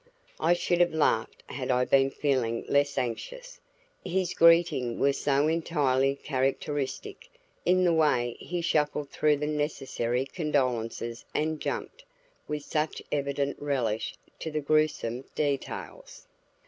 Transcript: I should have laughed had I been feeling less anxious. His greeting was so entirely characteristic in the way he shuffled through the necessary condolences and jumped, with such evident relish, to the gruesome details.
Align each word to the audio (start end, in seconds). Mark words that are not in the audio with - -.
I 0.39 0.53
should 0.53 0.79
have 0.79 0.95
laughed 0.95 1.43
had 1.45 1.69
I 1.69 1.85
been 1.85 2.09
feeling 2.09 2.65
less 2.67 2.97
anxious. 2.97 3.61
His 4.03 4.33
greeting 4.33 4.97
was 4.97 5.19
so 5.21 5.47
entirely 5.47 6.15
characteristic 6.15 7.29
in 7.65 7.83
the 7.83 7.93
way 7.93 8.35
he 8.39 8.61
shuffled 8.61 9.11
through 9.11 9.37
the 9.37 9.45
necessary 9.45 10.25
condolences 10.25 11.23
and 11.35 11.59
jumped, 11.59 12.03
with 12.47 12.63
such 12.63 13.03
evident 13.11 13.61
relish, 13.61 14.15
to 14.39 14.49
the 14.49 14.59
gruesome 14.59 15.25
details. 15.35 16.25